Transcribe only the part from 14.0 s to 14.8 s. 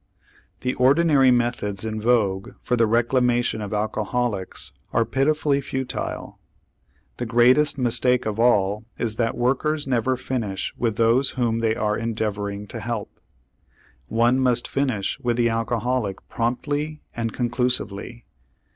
One must